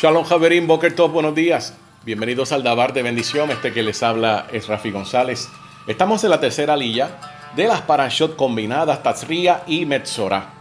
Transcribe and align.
Shalom 0.00 0.24
Javerín, 0.24 0.66
Boker 0.66 0.94
Top, 0.94 1.12
buenos 1.12 1.34
días. 1.34 1.76
Bienvenidos 2.06 2.52
al 2.52 2.62
Dabar 2.62 2.94
de 2.94 3.02
Bendición. 3.02 3.50
Este 3.50 3.70
que 3.70 3.82
les 3.82 4.02
habla 4.02 4.46
es 4.50 4.66
Rafi 4.66 4.90
González. 4.90 5.50
Estamos 5.86 6.24
en 6.24 6.30
la 6.30 6.40
tercera 6.40 6.74
lilla 6.74 7.18
de 7.54 7.68
las 7.68 7.82
parashot 7.82 8.34
combinadas 8.34 9.02
Tazria 9.02 9.62
y 9.66 9.84
Metzora. 9.84 10.54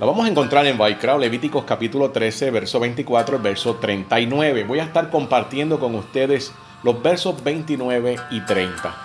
La 0.00 0.06
vamos 0.06 0.26
a 0.26 0.28
encontrar 0.28 0.66
en 0.66 0.76
Vaikra, 0.76 1.16
Levíticos 1.16 1.62
capítulo 1.62 2.10
13, 2.10 2.50
verso 2.50 2.80
24, 2.80 3.38
verso 3.38 3.76
39. 3.76 4.64
Voy 4.64 4.80
a 4.80 4.84
estar 4.84 5.10
compartiendo 5.10 5.78
con 5.78 5.94
ustedes 5.94 6.52
los 6.82 7.00
versos 7.00 7.40
29 7.44 8.16
y 8.32 8.40
30. 8.40 8.96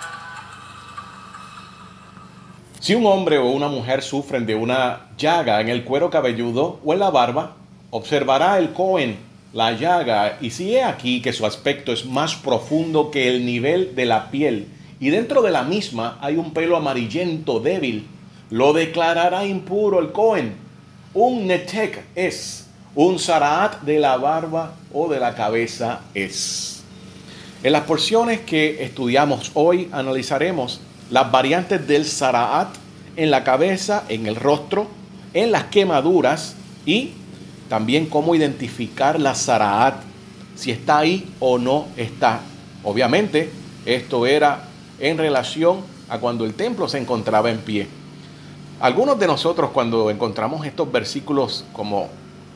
Si 2.80 2.96
un 2.96 3.06
hombre 3.06 3.38
o 3.38 3.46
una 3.46 3.68
mujer 3.68 4.02
sufren 4.02 4.44
de 4.44 4.56
una 4.56 5.02
llaga 5.16 5.60
en 5.60 5.68
el 5.68 5.84
cuero 5.84 6.10
cabelludo 6.10 6.80
o 6.84 6.92
en 6.92 6.98
la 6.98 7.10
barba, 7.10 7.52
observará 7.90 8.58
el 8.58 8.72
Cohen 8.72 9.27
la 9.52 9.72
llaga 9.72 10.38
y 10.40 10.50
si 10.50 10.74
he 10.74 10.82
aquí 10.82 11.22
que 11.22 11.32
su 11.32 11.46
aspecto 11.46 11.92
es 11.92 12.04
más 12.04 12.34
profundo 12.34 13.10
que 13.10 13.28
el 13.28 13.46
nivel 13.46 13.94
de 13.94 14.04
la 14.04 14.30
piel 14.30 14.68
y 15.00 15.10
dentro 15.10 15.42
de 15.42 15.50
la 15.50 15.62
misma 15.62 16.18
hay 16.20 16.36
un 16.36 16.52
pelo 16.52 16.76
amarillento 16.76 17.60
débil, 17.60 18.06
lo 18.50 18.72
declarará 18.72 19.46
impuro 19.46 20.00
el 20.00 20.12
Cohen. 20.12 20.54
Un 21.14 21.46
netek 21.46 22.04
es, 22.14 22.66
un 22.94 23.18
zaraat 23.18 23.82
de 23.82 23.98
la 23.98 24.16
barba 24.16 24.74
o 24.92 25.08
de 25.08 25.20
la 25.20 25.34
cabeza 25.34 26.00
es. 26.14 26.82
En 27.62 27.72
las 27.72 27.82
porciones 27.82 28.40
que 28.40 28.82
estudiamos 28.82 29.52
hoy 29.54 29.88
analizaremos 29.92 30.80
las 31.10 31.30
variantes 31.30 31.86
del 31.86 32.04
zaraat 32.04 32.68
en 33.16 33.30
la 33.30 33.44
cabeza, 33.44 34.04
en 34.08 34.26
el 34.26 34.36
rostro, 34.36 34.88
en 35.32 35.52
las 35.52 35.64
quemaduras 35.64 36.56
y 36.86 37.12
también 37.68 38.06
cómo 38.06 38.34
identificar 38.34 39.20
la 39.20 39.34
Zaraat, 39.34 40.02
si 40.56 40.70
está 40.70 40.98
ahí 40.98 41.28
o 41.38 41.58
no 41.58 41.86
está. 41.96 42.40
Obviamente, 42.82 43.50
esto 43.84 44.26
era 44.26 44.64
en 44.98 45.18
relación 45.18 45.78
a 46.08 46.18
cuando 46.18 46.44
el 46.44 46.54
templo 46.54 46.88
se 46.88 46.98
encontraba 46.98 47.50
en 47.50 47.58
pie. 47.58 47.86
Algunos 48.80 49.18
de 49.18 49.26
nosotros 49.26 49.70
cuando 49.70 50.10
encontramos 50.10 50.66
estos 50.66 50.90
versículos 50.90 51.64
como 51.72 52.08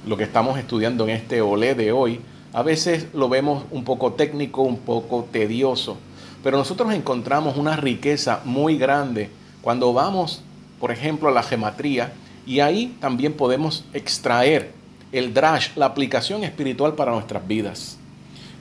lo 0.06 0.16
que 0.16 0.24
estamos 0.24 0.58
estudiando 0.58 1.04
en 1.04 1.10
este 1.10 1.42
olé 1.42 1.74
de 1.74 1.92
hoy, 1.92 2.20
a 2.52 2.62
veces 2.62 3.06
lo 3.14 3.28
vemos 3.28 3.64
un 3.70 3.84
poco 3.84 4.12
técnico, 4.12 4.62
un 4.62 4.78
poco 4.78 5.26
tedioso, 5.30 5.96
pero 6.42 6.58
nosotros 6.58 6.92
encontramos 6.92 7.56
una 7.56 7.76
riqueza 7.76 8.40
muy 8.44 8.76
grande 8.76 9.30
cuando 9.62 9.92
vamos, 9.92 10.42
por 10.80 10.90
ejemplo, 10.90 11.28
a 11.28 11.32
la 11.32 11.42
gematría 11.42 12.12
y 12.46 12.60
ahí 12.60 12.96
también 13.00 13.32
podemos 13.34 13.84
extraer 13.92 14.81
el 15.12 15.34
drash, 15.34 15.70
la 15.76 15.86
aplicación 15.86 16.42
espiritual 16.42 16.94
para 16.94 17.12
nuestras 17.12 17.46
vidas. 17.46 17.98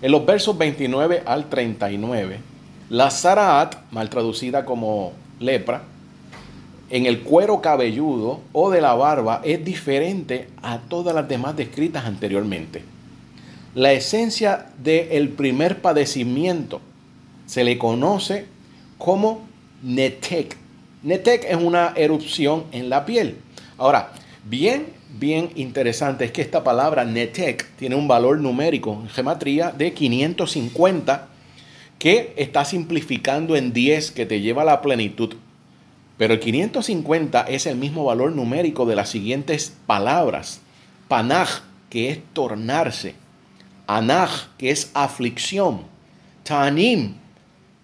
En 0.01 0.11
los 0.11 0.25
versos 0.25 0.57
29 0.57 1.23
al 1.25 1.49
39, 1.49 2.39
la 2.89 3.09
Saraat, 3.09 3.75
mal 3.91 4.09
traducida 4.09 4.65
como 4.65 5.13
lepra, 5.39 5.83
en 6.89 7.05
el 7.05 7.21
cuero 7.21 7.61
cabelludo 7.61 8.41
o 8.51 8.69
de 8.69 8.81
la 8.81 8.93
barba 8.93 9.41
es 9.45 9.63
diferente 9.63 10.49
a 10.61 10.79
todas 10.79 11.15
las 11.15 11.27
demás 11.27 11.55
descritas 11.55 12.05
anteriormente. 12.05 12.83
La 13.73 13.93
esencia 13.93 14.67
del 14.77 15.29
primer 15.29 15.81
padecimiento 15.81 16.81
se 17.45 17.63
le 17.63 17.77
conoce 17.77 18.45
como 18.97 19.43
netek. 19.81 20.57
Netek 21.03 21.45
es 21.45 21.55
una 21.55 21.93
erupción 21.95 22.65
en 22.73 22.89
la 22.89 23.05
piel. 23.05 23.37
Ahora, 23.77 24.11
bien 24.43 24.87
bien 25.19 25.49
interesante 25.55 26.25
es 26.25 26.31
que 26.31 26.41
esta 26.41 26.63
palabra 26.63 27.05
netek 27.05 27.69
tiene 27.75 27.95
un 27.95 28.07
valor 28.07 28.39
numérico 28.39 28.93
en 28.93 29.09
gematría 29.09 29.71
de 29.71 29.93
550 29.93 31.27
que 31.99 32.33
está 32.37 32.65
simplificando 32.65 33.55
en 33.55 33.73
10 33.73 34.11
que 34.11 34.25
te 34.25 34.41
lleva 34.41 34.63
a 34.63 34.65
la 34.65 34.81
plenitud. 34.81 35.35
Pero 36.17 36.33
el 36.33 36.39
550 36.39 37.41
es 37.41 37.65
el 37.65 37.77
mismo 37.77 38.05
valor 38.05 38.31
numérico 38.31 38.85
de 38.85 38.95
las 38.95 39.09
siguientes 39.09 39.75
palabras. 39.85 40.61
Panaj, 41.07 41.61
que 41.89 42.09
es 42.09 42.19
tornarse. 42.33 43.15
Anaj, 43.87 44.47
que 44.57 44.71
es 44.71 44.91
aflicción. 44.93 45.81
Tanim, 46.43 47.15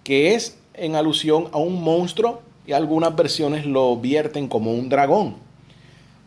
que 0.04 0.36
es 0.36 0.58
en 0.74 0.96
alusión 0.96 1.50
a 1.52 1.58
un 1.58 1.84
monstruo 1.84 2.42
y 2.66 2.74
algunas 2.74 3.16
versiones 3.16 3.66
lo 3.66 3.98
vierten 3.98 4.48
como 4.48 4.74
un 4.74 4.90
dragón. 4.90 5.47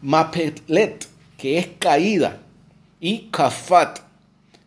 Mapetlet, 0.03 1.07
que 1.37 1.59
es 1.59 1.69
caída, 1.79 2.39
y 3.01 3.29
Kafat. 3.31 4.01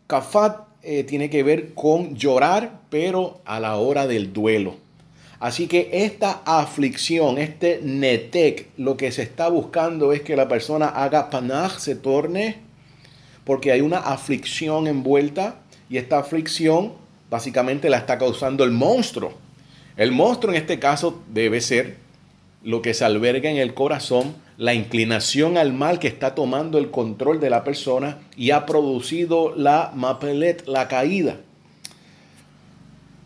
Kafat 0.08 0.68
eh, 0.84 1.04
tiene 1.04 1.30
que 1.30 1.44
ver 1.44 1.74
con 1.74 2.16
llorar, 2.16 2.82
pero 2.90 3.42
a 3.46 3.60
la 3.60 3.78
hora 3.78 4.08
del 4.08 4.34
duelo. 4.34 4.76
Así 5.40 5.68
que 5.68 5.90
esta 5.92 6.42
aflicción, 6.46 7.38
este 7.38 7.82
netek, 7.84 8.70
lo 8.78 8.96
que 8.96 9.12
se 9.12 9.24
está 9.24 9.50
buscando 9.50 10.14
es 10.14 10.22
que 10.22 10.38
la 10.38 10.48
persona 10.48 10.88
haga 10.88 11.30
panaj, 11.30 11.80
se 11.80 11.96
torne, 11.96 12.58
porque 13.44 13.72
hay 13.72 13.82
una 13.82 13.98
aflicción 13.98 14.88
envuelta 14.88 15.56
y 15.90 15.98
esta 15.98 16.20
aflicción 16.20 16.94
básicamente 17.30 17.90
la 17.90 17.98
está 17.98 18.18
causando 18.18 18.64
el 18.64 18.72
monstruo. 18.72 19.34
El 19.98 20.12
monstruo 20.12 20.54
en 20.54 20.62
este 20.62 20.80
caso 20.80 21.22
debe 21.34 21.62
ser 21.62 21.98
lo 22.64 22.82
que 22.82 22.94
se 22.94 23.04
alberga 23.04 23.50
en 23.50 23.58
el 23.58 23.74
corazón 23.74 24.36
la 24.58 24.74
inclinación 24.74 25.58
al 25.58 25.74
mal 25.74 26.00
que 26.00 26.08
está 26.08 26.36
tomando 26.36 26.78
el 26.78 26.92
control 26.92 27.40
de 27.40 27.50
la 27.50 27.64
persona 27.64 28.20
y 28.38 28.52
ha 28.52 28.66
producido 28.66 29.54
la 29.56 29.92
mapelet, 29.96 30.68
la 30.68 30.88
caída. 30.88 31.38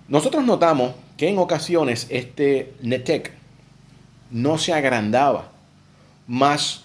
Nosotros 0.07 0.45
notamos 0.45 0.93
que 1.17 1.27
en 1.29 1.37
ocasiones 1.37 2.07
este 2.09 2.73
netek 2.81 3.33
no 4.31 4.57
se 4.57 4.73
agrandaba, 4.73 5.51
más 6.27 6.83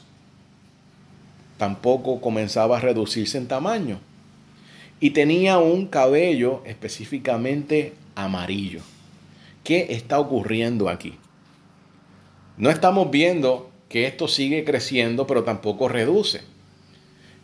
tampoco 1.59 2.21
comenzaba 2.21 2.79
a 2.79 2.81
reducirse 2.81 3.39
en 3.39 3.47
tamaño 3.47 4.01
y 4.99 5.11
tenía 5.11 5.59
un 5.59 5.87
cabello 5.87 6.63
específicamente 6.65 7.95
amarillo. 8.15 8.81
¿Qué 9.65 9.89
está 9.91 10.19
ocurriendo 10.19 10.89
aquí? 10.89 11.15
No 12.57 12.71
estamos 12.71 13.11
viendo 13.11 13.72
que 13.93 14.07
esto 14.07 14.27
sigue 14.27 14.65
creciendo, 14.65 15.27
pero 15.27 15.45
tampoco 15.45 15.87
reduce. 15.87 16.41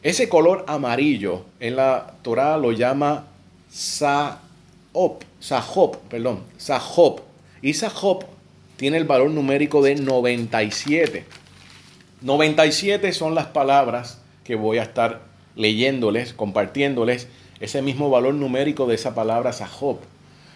Ese 0.02 0.30
color 0.30 0.64
amarillo 0.66 1.44
en 1.60 1.76
la 1.76 2.14
Torah 2.22 2.56
lo 2.56 2.72
llama 2.72 3.26
Sahop, 3.70 5.22
Sahop, 5.38 5.96
perdón, 6.08 6.44
Sahop. 6.56 7.20
Y 7.60 7.74
Sahop 7.74 8.24
tiene 8.78 8.96
el 8.96 9.04
valor 9.04 9.30
numérico 9.30 9.82
de 9.82 9.96
97. 9.96 11.26
97 12.22 13.12
son 13.12 13.34
las 13.34 13.48
palabras 13.48 14.22
que 14.42 14.54
voy 14.54 14.78
a 14.78 14.84
estar 14.84 15.20
leyéndoles, 15.54 16.32
compartiéndoles 16.32 17.28
ese 17.60 17.82
mismo 17.82 18.08
valor 18.08 18.32
numérico 18.32 18.86
de 18.86 18.94
esa 18.94 19.14
palabra 19.14 19.52
Sahop. 19.52 20.00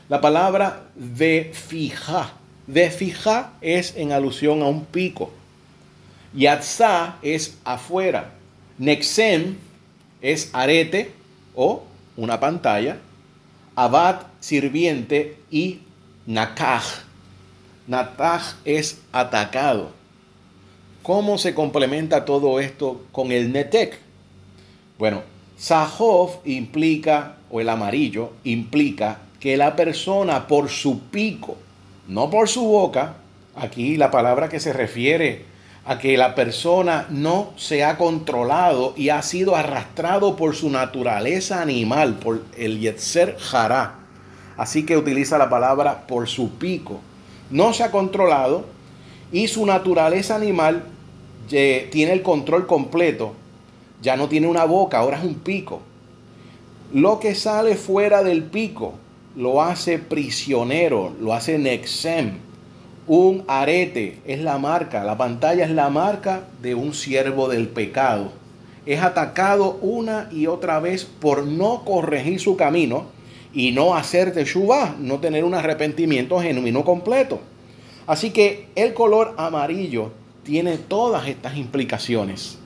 La 0.08 0.22
palabra 0.22 0.84
de 0.94 1.50
fija, 1.52 2.32
de 2.66 2.90
fija 2.90 3.52
es 3.60 3.94
en 3.96 4.12
alusión 4.12 4.62
a 4.62 4.66
un 4.68 4.86
pico. 4.86 5.30
Yatzá 6.34 7.18
es 7.22 7.58
afuera. 7.64 8.32
Nexem 8.78 9.56
es 10.20 10.50
arete 10.52 11.12
o 11.54 11.82
una 12.16 12.40
pantalla. 12.40 12.98
Abad, 13.74 14.22
sirviente. 14.40 15.36
Y 15.50 15.80
Nakaj. 16.26 16.84
Nakaj 17.86 18.54
es 18.64 19.00
atacado. 19.12 19.90
¿Cómo 21.02 21.36
se 21.36 21.52
complementa 21.52 22.24
todo 22.24 22.60
esto 22.60 23.04
con 23.10 23.32
el 23.32 23.52
Netek? 23.52 23.98
Bueno, 24.98 25.22
Sahov 25.56 26.40
implica, 26.44 27.36
o 27.50 27.60
el 27.60 27.68
amarillo, 27.68 28.32
implica 28.44 29.18
que 29.40 29.56
la 29.56 29.74
persona 29.74 30.46
por 30.46 30.70
su 30.70 31.00
pico, 31.00 31.56
no 32.06 32.30
por 32.30 32.48
su 32.48 32.64
boca, 32.64 33.16
aquí 33.56 33.96
la 33.96 34.12
palabra 34.12 34.48
que 34.48 34.60
se 34.60 34.72
refiere 34.72 35.44
a 35.84 35.98
que 35.98 36.16
la 36.16 36.34
persona 36.34 37.06
no 37.10 37.52
se 37.56 37.82
ha 37.82 37.98
controlado 37.98 38.94
y 38.96 39.08
ha 39.08 39.20
sido 39.22 39.56
arrastrado 39.56 40.36
por 40.36 40.54
su 40.54 40.70
naturaleza 40.70 41.60
animal, 41.60 42.14
por 42.14 42.42
el 42.56 42.78
Yetzer 42.78 43.36
Jara. 43.38 43.96
Así 44.56 44.86
que 44.86 44.96
utiliza 44.96 45.38
la 45.38 45.50
palabra 45.50 46.06
por 46.06 46.28
su 46.28 46.50
pico. 46.50 47.00
No 47.50 47.72
se 47.72 47.82
ha 47.82 47.90
controlado 47.90 48.64
y 49.32 49.48
su 49.48 49.66
naturaleza 49.66 50.36
animal 50.36 50.84
tiene 51.48 52.12
el 52.12 52.22
control 52.22 52.66
completo. 52.66 53.34
Ya 54.00 54.16
no 54.16 54.28
tiene 54.28 54.46
una 54.46 54.64
boca, 54.64 54.98
ahora 54.98 55.18
es 55.18 55.24
un 55.24 55.34
pico. 55.34 55.80
Lo 56.92 57.18
que 57.18 57.34
sale 57.34 57.74
fuera 57.74 58.22
del 58.22 58.44
pico 58.44 58.94
lo 59.34 59.62
hace 59.62 59.98
prisionero, 59.98 61.12
lo 61.20 61.34
hace 61.34 61.58
nexem, 61.58 62.38
un 63.06 63.44
arete 63.48 64.20
es 64.26 64.40
la 64.40 64.58
marca, 64.58 65.04
la 65.04 65.18
pantalla 65.18 65.64
es 65.64 65.70
la 65.70 65.90
marca 65.90 66.44
de 66.60 66.74
un 66.74 66.94
siervo 66.94 67.48
del 67.48 67.68
pecado. 67.68 68.32
es 68.84 69.00
atacado 69.00 69.78
una 69.80 70.28
y 70.32 70.48
otra 70.48 70.80
vez 70.80 71.04
por 71.04 71.46
no 71.46 71.84
corregir 71.84 72.40
su 72.40 72.56
camino 72.56 73.06
y 73.52 73.70
no 73.70 73.94
hacer 73.94 74.32
teshuva, 74.32 74.96
no 74.98 75.20
tener 75.20 75.44
un 75.44 75.54
arrepentimiento 75.54 76.40
genuino 76.40 76.84
completo. 76.84 77.40
Así 78.06 78.30
que 78.30 78.68
el 78.74 78.92
color 78.92 79.34
amarillo 79.36 80.10
tiene 80.42 80.78
todas 80.78 81.28
estas 81.28 81.56
implicaciones. 81.56 82.58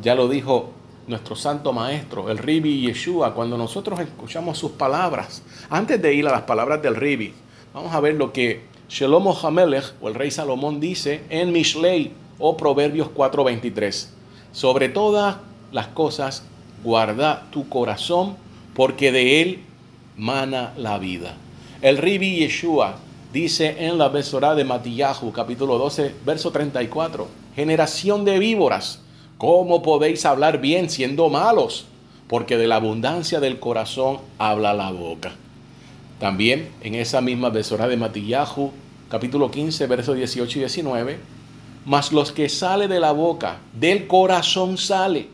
Ya 0.00 0.14
lo 0.14 0.28
dijo 0.28 0.70
nuestro 1.06 1.34
santo 1.34 1.72
maestro, 1.72 2.30
el 2.30 2.38
Ribi 2.38 2.82
Yeshua, 2.82 3.34
cuando 3.34 3.58
nosotros 3.58 3.98
escuchamos 4.00 4.58
sus 4.58 4.72
palabras. 4.72 5.42
Antes 5.68 6.00
de 6.00 6.14
ir 6.14 6.26
a 6.28 6.32
las 6.32 6.42
palabras 6.42 6.80
del 6.82 6.94
Ribi, 6.94 7.34
vamos 7.74 7.92
a 7.92 8.00
ver 8.00 8.14
lo 8.14 8.32
que 8.32 8.71
Shelomo 8.92 9.34
Hamelech 9.34 9.94
o 10.02 10.08
el 10.08 10.14
rey 10.14 10.30
Salomón 10.30 10.78
dice 10.78 11.22
en 11.30 11.50
Mishlei 11.50 12.10
o 12.38 12.58
Proverbios 12.58 13.08
4:23. 13.08 14.10
Sobre 14.52 14.90
todas 14.90 15.36
las 15.72 15.86
cosas, 15.86 16.42
guarda 16.84 17.46
tu 17.50 17.70
corazón, 17.70 18.36
porque 18.74 19.10
de 19.10 19.40
él 19.40 19.60
mana 20.18 20.74
la 20.76 20.98
vida. 20.98 21.36
El 21.80 21.96
Ribi 21.96 22.36
Yeshua 22.36 22.96
dice 23.32 23.86
en 23.86 23.96
la 23.96 24.10
Besorá 24.10 24.54
de 24.54 24.64
Matillahu, 24.64 25.32
capítulo 25.32 25.78
12, 25.78 26.14
verso 26.26 26.50
34, 26.50 27.28
generación 27.56 28.26
de 28.26 28.38
víboras, 28.38 29.00
¿cómo 29.38 29.80
podéis 29.80 30.26
hablar 30.26 30.60
bien 30.60 30.90
siendo 30.90 31.30
malos? 31.30 31.86
Porque 32.28 32.58
de 32.58 32.66
la 32.66 32.76
abundancia 32.76 33.40
del 33.40 33.58
corazón 33.58 34.18
habla 34.38 34.74
la 34.74 34.90
boca. 34.90 35.32
También 36.22 36.68
en 36.82 36.94
esa 36.94 37.20
misma 37.20 37.50
Besorá 37.50 37.88
de 37.88 37.96
Matillahu, 37.96 38.70
capítulo 39.08 39.50
15, 39.50 39.88
verso 39.88 40.14
18 40.14 40.56
y 40.56 40.60
19, 40.60 41.18
mas 41.84 42.12
los 42.12 42.30
que 42.30 42.48
sale 42.48 42.86
de 42.86 43.00
la 43.00 43.10
boca, 43.10 43.58
del 43.72 44.06
corazón 44.06 44.78
sale, 44.78 45.26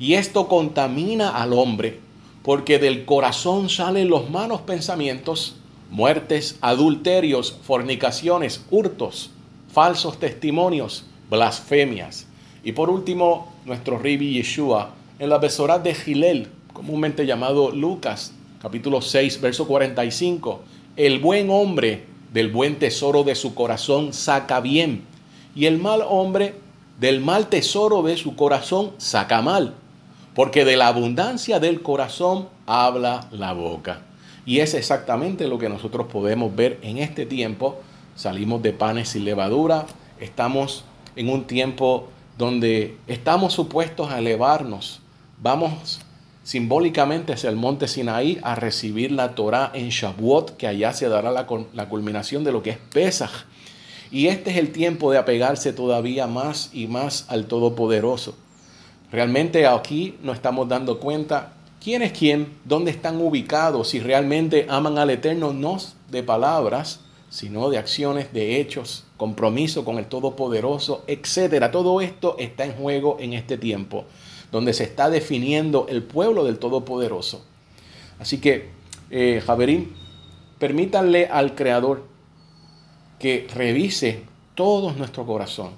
y 0.00 0.14
esto 0.14 0.48
contamina 0.48 1.40
al 1.40 1.52
hombre, 1.52 2.00
porque 2.42 2.80
del 2.80 3.04
corazón 3.04 3.68
salen 3.68 4.08
los 4.08 4.28
malos 4.28 4.62
pensamientos, 4.62 5.54
muertes, 5.88 6.58
adulterios, 6.62 7.56
fornicaciones, 7.62 8.64
hurtos, 8.72 9.30
falsos 9.72 10.18
testimonios, 10.18 11.04
blasfemias. 11.30 12.26
Y 12.64 12.72
por 12.72 12.90
último, 12.90 13.52
nuestro 13.66 14.00
Ribi 14.00 14.32
Yeshua, 14.32 14.94
en 15.20 15.28
la 15.28 15.38
Besorat 15.38 15.84
de 15.84 15.94
Gilel, 15.94 16.48
comúnmente 16.72 17.24
llamado 17.24 17.70
Lucas, 17.70 18.32
capítulo 18.64 19.02
6, 19.02 19.42
verso 19.42 19.66
45, 19.66 20.62
el 20.96 21.18
buen 21.18 21.50
hombre 21.50 22.06
del 22.32 22.50
buen 22.50 22.78
tesoro 22.78 23.22
de 23.22 23.34
su 23.34 23.54
corazón 23.54 24.14
saca 24.14 24.60
bien, 24.60 25.04
y 25.54 25.66
el 25.66 25.76
mal 25.76 26.02
hombre 26.08 26.54
del 26.98 27.20
mal 27.20 27.48
tesoro 27.48 28.00
de 28.00 28.16
su 28.16 28.36
corazón 28.36 28.92
saca 28.96 29.42
mal, 29.42 29.74
porque 30.34 30.64
de 30.64 30.78
la 30.78 30.86
abundancia 30.86 31.60
del 31.60 31.82
corazón 31.82 32.48
habla 32.64 33.28
la 33.32 33.52
boca. 33.52 34.00
Y 34.46 34.60
es 34.60 34.72
exactamente 34.72 35.46
lo 35.46 35.58
que 35.58 35.68
nosotros 35.68 36.06
podemos 36.10 36.56
ver 36.56 36.78
en 36.80 36.96
este 36.96 37.26
tiempo. 37.26 37.82
Salimos 38.16 38.62
de 38.62 38.72
panes 38.72 39.10
sin 39.10 39.26
levadura, 39.26 39.84
estamos 40.20 40.84
en 41.16 41.28
un 41.28 41.44
tiempo 41.44 42.08
donde 42.38 42.96
estamos 43.08 43.52
supuestos 43.52 44.10
a 44.10 44.20
elevarnos. 44.20 45.00
Vamos 45.42 46.00
simbólicamente 46.44 47.32
hacia 47.32 47.50
el 47.50 47.56
monte 47.56 47.88
Sinaí 47.88 48.38
a 48.42 48.54
recibir 48.54 49.10
la 49.10 49.34
Torah 49.34 49.72
en 49.74 49.88
Shavuot, 49.88 50.56
que 50.56 50.68
allá 50.68 50.92
se 50.92 51.08
dará 51.08 51.32
la, 51.32 51.46
la 51.72 51.88
culminación 51.88 52.44
de 52.44 52.52
lo 52.52 52.62
que 52.62 52.70
es 52.70 52.78
Pesach. 52.92 53.46
Y 54.12 54.28
este 54.28 54.52
es 54.52 54.58
el 54.58 54.70
tiempo 54.70 55.10
de 55.10 55.18
apegarse 55.18 55.72
todavía 55.72 56.28
más 56.28 56.70
y 56.72 56.86
más 56.86 57.24
al 57.28 57.46
Todopoderoso. 57.46 58.36
Realmente 59.10 59.66
aquí 59.66 60.16
nos 60.22 60.36
estamos 60.36 60.68
dando 60.68 61.00
cuenta 61.00 61.54
quién 61.82 62.02
es 62.02 62.12
quién, 62.12 62.52
dónde 62.64 62.90
están 62.90 63.20
ubicados, 63.20 63.88
si 63.88 64.00
realmente 64.00 64.66
aman 64.68 64.98
al 64.98 65.10
Eterno, 65.10 65.52
no 65.52 65.78
de 66.10 66.22
palabras, 66.22 67.00
sino 67.30 67.68
de 67.70 67.78
acciones, 67.78 68.32
de 68.32 68.60
hechos, 68.60 69.04
compromiso 69.16 69.84
con 69.84 69.98
el 69.98 70.06
Todopoderoso, 70.06 71.02
etcétera. 71.06 71.70
Todo 71.70 72.00
esto 72.00 72.36
está 72.38 72.64
en 72.64 72.74
juego 72.74 73.16
en 73.18 73.32
este 73.32 73.58
tiempo, 73.58 74.04
donde 74.54 74.72
se 74.72 74.84
está 74.84 75.10
definiendo 75.10 75.86
el 75.88 76.04
pueblo 76.04 76.44
del 76.44 76.60
Todopoderoso. 76.60 77.44
Así 78.20 78.38
que, 78.38 78.68
eh, 79.10 79.42
Javerín, 79.44 79.92
permítanle 80.60 81.26
al 81.26 81.56
Creador 81.56 82.04
que 83.18 83.48
revise 83.52 84.22
todo 84.54 84.92
nuestro 84.92 85.26
corazón 85.26 85.70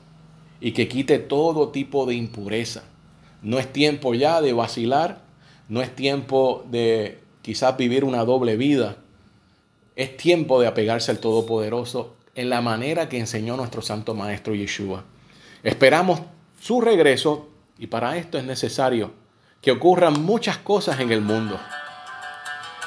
y 0.61 0.73
que 0.73 0.89
quite 0.89 1.19
todo 1.19 1.71
tipo 1.71 2.05
de 2.05 2.17
impureza. 2.17 2.85
No 3.41 3.59
es 3.59 3.73
tiempo 3.73 4.13
ya 4.13 4.43
de 4.43 4.53
vacilar, 4.53 5.23
no 5.71 5.81
es 5.81 5.97
tiempo 5.97 6.63
de 6.71 7.21
quizás 7.41 7.79
vivir 7.79 8.05
una 8.05 8.27
doble 8.27 8.59
vida. 8.59 8.99
Es 9.95 10.19
tiempo 10.19 10.61
de 10.61 10.67
apegarse 10.67 11.11
al 11.11 11.19
Todopoderoso 11.19 12.15
en 12.35 12.51
la 12.51 12.61
manera 12.61 13.09
que 13.09 13.19
enseñó 13.19 13.57
nuestro 13.57 13.81
Santo 13.81 14.13
Maestro 14.13 14.55
Yeshua. 14.55 15.03
Esperamos 15.63 16.21
su 16.61 16.83
regreso 16.83 17.56
y 17.79 17.87
para 17.89 18.17
esto 18.17 18.39
es 18.39 18.45
necesario 18.45 19.13
que 19.61 19.73
ocurran 19.73 20.25
muchas 20.25 20.59
cosas 20.59 21.01
en 21.01 21.13
el 21.13 21.21
mundo. 21.21 21.59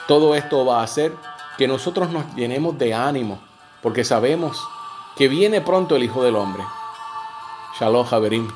Todo 0.08 0.36
esto 0.36 0.66
va 0.66 0.80
a 0.80 0.84
hacer 0.84 1.14
que 1.58 1.68
nosotros 1.68 2.10
nos 2.10 2.36
llenemos 2.36 2.78
de 2.78 2.94
ánimo 2.94 3.40
porque 3.82 4.04
sabemos 4.04 4.58
que 5.16 5.28
viene 5.28 5.62
pronto 5.62 5.96
el 5.96 6.04
Hijo 6.04 6.24
del 6.24 6.36
Hombre. 6.36 6.64
Shalom, 7.80 8.06
Javerín. 8.06 8.48